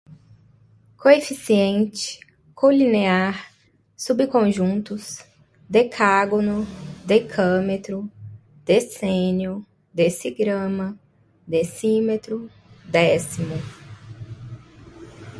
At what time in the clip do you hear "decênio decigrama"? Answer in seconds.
8.65-10.97